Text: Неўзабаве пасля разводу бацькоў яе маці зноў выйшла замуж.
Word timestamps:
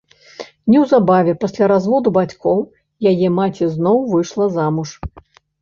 Неўзабаве 0.75 1.35
пасля 1.43 1.67
разводу 1.73 2.13
бацькоў 2.17 2.65
яе 3.13 3.27
маці 3.37 3.71
зноў 3.77 4.03
выйшла 4.15 4.53
замуж. 4.57 4.89